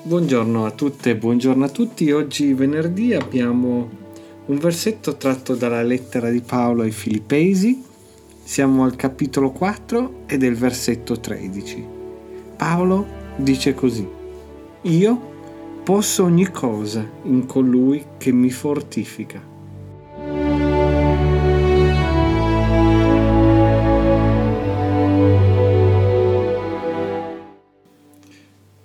Buongiorno 0.00 0.64
a 0.64 0.70
tutte 0.70 1.16
buongiorno 1.16 1.64
a 1.64 1.68
tutti. 1.68 2.12
Oggi 2.12 2.54
venerdì 2.54 3.14
abbiamo 3.14 3.90
un 4.46 4.56
versetto 4.56 5.16
tratto 5.16 5.54
dalla 5.54 5.82
lettera 5.82 6.30
di 6.30 6.40
Paolo 6.40 6.82
ai 6.82 6.92
Filippesi. 6.92 7.82
Siamo 8.42 8.84
al 8.84 8.94
capitolo 8.94 9.50
4 9.50 10.20
ed 10.26 10.44
è 10.44 10.46
il 10.46 10.54
versetto 10.54 11.18
13. 11.18 11.84
Paolo 12.56 13.06
dice 13.36 13.74
così: 13.74 14.08
Io 14.82 15.20
posso 15.82 16.22
ogni 16.22 16.48
cosa 16.48 17.06
in 17.24 17.44
colui 17.44 18.04
che 18.18 18.30
mi 18.30 18.50
fortifica. 18.50 19.42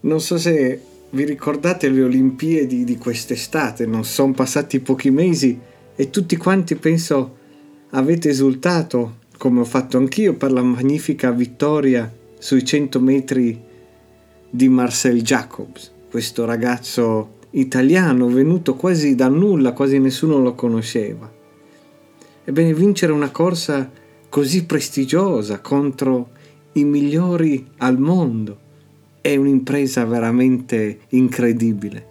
Non 0.01 0.19
so 0.19 0.37
se 0.37 0.91
vi 1.13 1.25
ricordate 1.25 1.89
le 1.89 2.01
Olimpiadi 2.03 2.83
di 2.83 2.97
quest'estate, 2.97 3.85
non 3.85 4.03
sono 4.03 4.33
passati 4.33 4.79
pochi 4.79 5.11
mesi 5.11 5.59
e 5.95 6.09
tutti 6.09 6.35
quanti 6.37 6.75
penso 6.75 7.37
avete 7.91 8.29
esultato, 8.29 9.17
come 9.37 9.59
ho 9.59 9.65
fatto 9.65 9.97
anch'io, 9.97 10.33
per 10.33 10.51
la 10.51 10.63
magnifica 10.63 11.29
vittoria 11.29 12.11
sui 12.39 12.65
100 12.65 12.99
metri 12.99 13.61
di 14.49 14.69
Marcel 14.69 15.21
Jacobs, 15.21 15.91
questo 16.09 16.45
ragazzo 16.45 17.41
italiano 17.51 18.27
venuto 18.27 18.73
quasi 18.73 19.13
da 19.13 19.27
nulla, 19.27 19.73
quasi 19.73 19.99
nessuno 19.99 20.39
lo 20.39 20.55
conosceva. 20.55 21.31
Ebbene, 22.43 22.73
vincere 22.73 23.11
una 23.11 23.29
corsa 23.29 23.91
così 24.29 24.65
prestigiosa 24.65 25.59
contro 25.59 26.29
i 26.73 26.83
migliori 26.83 27.67
al 27.77 27.99
mondo 27.99 28.62
è 29.23 29.37
un'impresa 29.37 30.03
veramente 30.03 30.99
incredibile. 31.11 32.07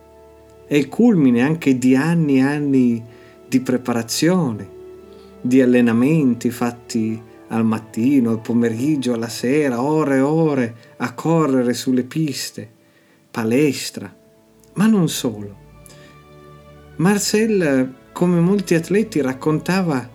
È 0.67 0.75
il 0.75 0.89
culmine 0.89 1.43
anche 1.43 1.77
di 1.77 1.95
anni 1.95 2.39
e 2.39 2.41
anni 2.41 3.03
di 3.47 3.61
preparazione, 3.61 4.67
di 5.43 5.61
allenamenti 5.61 6.51
fatti 6.51 7.21
al 7.49 7.67
mattino, 7.67 8.31
al 8.31 8.41
pomeriggio, 8.41 9.13
alla 9.13 9.29
sera, 9.29 9.83
ore 9.83 10.17
e 10.17 10.21
ore 10.21 10.77
a 10.97 11.13
correre 11.13 11.75
sulle 11.75 12.05
piste, 12.05 12.67
palestra, 13.31 14.11
ma 14.73 14.87
non 14.87 15.07
solo. 15.11 15.55
Marcel, 16.97 17.95
come 18.13 18.41
molti 18.41 18.75
atleti, 18.75 19.21
raccontava 19.21 20.09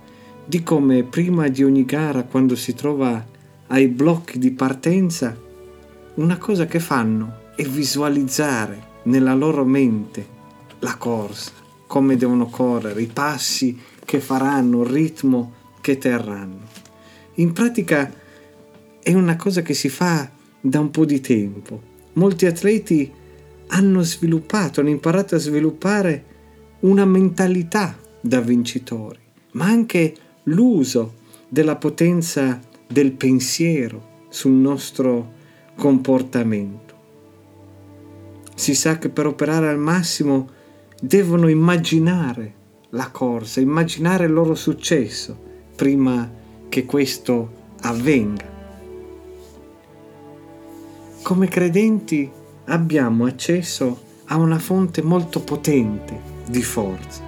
di 0.43 0.63
come 0.63 1.03
prima 1.03 1.47
di 1.47 1.63
ogni 1.63 1.85
gara, 1.85 2.23
quando 2.23 2.55
si 2.55 2.73
trova 2.73 3.23
ai 3.67 3.87
blocchi 3.87 4.39
di 4.39 4.49
partenza, 4.49 5.45
una 6.17 6.37
cosa 6.37 6.65
che 6.65 6.79
fanno 6.79 7.45
è 7.55 7.63
visualizzare 7.63 8.95
nella 9.03 9.35
loro 9.35 9.63
mente 9.65 10.35
la 10.79 10.95
corsa, 10.95 11.51
come 11.85 12.15
devono 12.15 12.47
correre, 12.47 13.01
i 13.01 13.07
passi 13.07 13.79
che 14.03 14.19
faranno, 14.19 14.81
il 14.81 14.89
ritmo 14.89 15.53
che 15.79 15.97
terranno. 15.97 16.65
In 17.35 17.53
pratica 17.53 18.11
è 19.01 19.13
una 19.13 19.35
cosa 19.35 19.61
che 19.61 19.75
si 19.75 19.89
fa 19.89 20.29
da 20.59 20.79
un 20.79 20.89
po' 20.89 21.05
di 21.05 21.21
tempo. 21.21 21.81
Molti 22.13 22.47
atleti 22.47 23.11
hanno 23.67 24.01
sviluppato, 24.01 24.79
hanno 24.79 24.89
imparato 24.89 25.35
a 25.35 25.39
sviluppare 25.39 26.25
una 26.79 27.05
mentalità 27.05 27.95
da 28.19 28.41
vincitori, 28.41 29.19
ma 29.51 29.65
anche 29.65 30.15
l'uso 30.43 31.13
della 31.47 31.75
potenza 31.75 32.59
del 32.87 33.11
pensiero 33.11 34.25
sul 34.29 34.53
nostro 34.53 35.35
comportamento. 35.77 36.95
Si 38.55 38.73
sa 38.73 38.97
che 38.97 39.09
per 39.09 39.27
operare 39.27 39.69
al 39.69 39.77
massimo 39.77 40.49
devono 40.99 41.47
immaginare 41.47 42.53
la 42.89 43.09
corsa, 43.11 43.59
immaginare 43.59 44.25
il 44.25 44.33
loro 44.33 44.55
successo 44.55 45.37
prima 45.75 46.29
che 46.67 46.85
questo 46.85 47.51
avvenga. 47.81 48.55
Come 51.21 51.47
credenti 51.47 52.29
abbiamo 52.65 53.25
accesso 53.25 54.05
a 54.25 54.37
una 54.37 54.57
fonte 54.57 55.01
molto 55.03 55.41
potente 55.41 56.19
di 56.47 56.63
forza. 56.63 57.21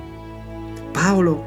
Paolo 0.91 1.45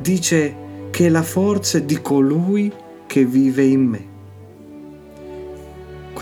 dice 0.00 0.56
che 0.90 1.06
è 1.06 1.08
la 1.08 1.22
forza 1.22 1.78
di 1.78 2.00
colui 2.00 2.72
che 3.06 3.24
vive 3.26 3.64
in 3.64 3.84
me. 3.84 4.11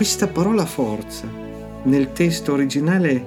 Questa 0.01 0.27
parola 0.27 0.65
forza 0.65 1.29
nel 1.83 2.11
testo 2.11 2.53
originale 2.53 3.23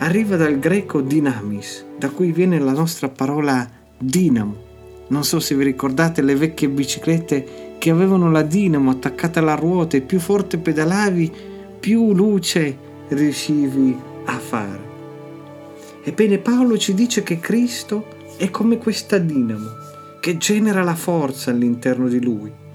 arriva 0.00 0.36
dal 0.36 0.58
greco 0.58 1.00
dynamis, 1.00 1.86
da 1.96 2.10
cui 2.10 2.30
viene 2.30 2.58
la 2.58 2.72
nostra 2.72 3.08
parola 3.08 3.66
dinamo. 3.96 4.54
Non 5.08 5.24
so 5.24 5.40
se 5.40 5.54
vi 5.54 5.64
ricordate 5.64 6.20
le 6.20 6.34
vecchie 6.34 6.68
biciclette 6.68 7.76
che 7.78 7.88
avevano 7.88 8.30
la 8.30 8.42
dinamo 8.42 8.90
attaccata 8.90 9.40
alla 9.40 9.54
ruota 9.54 9.96
e 9.96 10.02
più 10.02 10.20
forte 10.20 10.58
pedalavi, 10.58 11.32
più 11.80 12.12
luce 12.12 12.76
riuscivi 13.08 13.96
a 14.26 14.38
fare. 14.38 14.80
Ebbene 16.04 16.36
Paolo 16.36 16.76
ci 16.76 16.92
dice 16.92 17.22
che 17.22 17.40
Cristo 17.40 18.04
è 18.36 18.50
come 18.50 18.76
questa 18.76 19.16
dinamo 19.16 19.68
che 20.20 20.36
genera 20.36 20.82
la 20.82 20.96
forza 20.96 21.50
all'interno 21.50 22.08
di 22.08 22.22
lui 22.22 22.68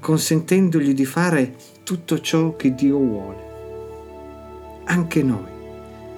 consentendogli 0.00 0.94
di 0.94 1.04
fare 1.04 1.54
tutto 1.88 2.20
ciò 2.20 2.54
che 2.54 2.74
Dio 2.74 2.98
vuole. 2.98 4.82
Anche 4.84 5.22
noi 5.22 5.50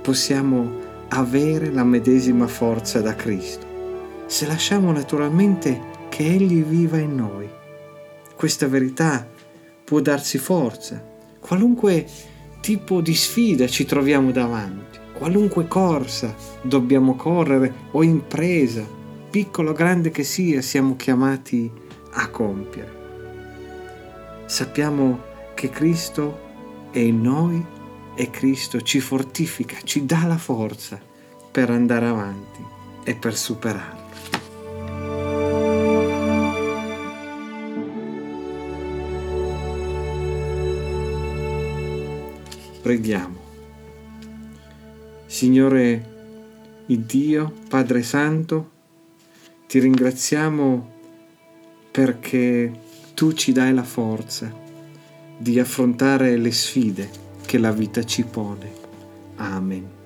possiamo 0.03 0.69
avere 1.11 1.71
la 1.71 1.85
medesima 1.85 2.49
forza 2.49 3.01
da 3.01 3.15
Cristo, 3.15 4.25
se 4.27 4.49
lasciamo 4.49 4.91
naturalmente 4.91 5.81
che 6.09 6.25
Egli 6.27 6.65
viva 6.65 6.99
in 6.99 7.15
noi. 7.15 7.49
Questa 8.35 8.67
verità 8.67 9.25
può 9.85 10.01
darsi 10.01 10.39
forza, 10.39 11.01
qualunque 11.39 12.05
tipo 12.61 13.01
di 13.01 13.15
sfida 13.15 13.69
ci 13.69 13.85
troviamo 13.85 14.33
davanti, 14.33 14.99
qualunque 15.13 15.69
corsa 15.69 16.35
dobbiamo 16.63 17.15
correre 17.15 17.73
o 17.93 18.03
impresa, 18.03 18.85
piccola 19.31 19.71
o 19.71 19.75
grande 19.75 20.11
che 20.11 20.25
sia, 20.25 20.63
siamo 20.63 20.97
chiamati 20.97 21.71
a 22.15 22.29
compiere 22.29 22.99
sappiamo 24.51 25.30
che 25.61 25.69
Cristo 25.69 26.89
è 26.91 27.01
in 27.01 27.21
noi 27.21 27.63
e 28.15 28.31
Cristo 28.31 28.81
ci 28.81 28.99
fortifica, 28.99 29.77
ci 29.85 30.07
dà 30.07 30.25
la 30.25 30.39
forza 30.39 30.99
per 31.53 31.69
andare 31.69 32.07
avanti 32.07 32.65
e 33.05 33.15
per 33.15 33.37
superarlo. 33.37 34.09
Preghiamo. 42.81 43.39
Signore 45.27 46.85
il 46.87 47.01
Dio, 47.01 47.53
Padre 47.69 48.03
Santo, 48.03 48.71
ti 49.69 49.79
ringraziamo 49.79 50.93
perché 51.91 52.73
tu 53.13 53.35
ci 53.35 53.53
dai 53.53 53.75
la 53.75 53.85
forza 53.85 54.69
di 55.41 55.59
affrontare 55.59 56.37
le 56.37 56.53
sfide 56.53 57.09
che 57.47 57.57
la 57.57 57.73
vita 57.73 58.05
ci 58.05 58.25
pone. 58.25 58.71
Amen. 59.37 60.00